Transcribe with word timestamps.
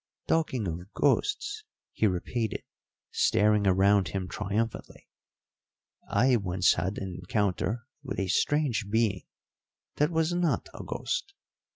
"Talking 0.27 0.67
of 0.67 0.91
ghosts," 0.93 1.63
he 1.91 2.07
repeated, 2.07 2.63
staring 3.11 3.67
around 3.67 4.07
him 4.07 4.27
triumphantly, 4.27 5.07
"I 6.09 6.37
once 6.37 6.73
had 6.73 6.97
an 6.97 7.13
encounter 7.21 7.85
with 8.01 8.19
a 8.19 8.27
strange 8.27 8.89
being 8.89 9.25
that 9.97 10.09
was 10.09 10.33
not 10.33 10.69
a 10.73 10.83
ghost. 10.83 11.35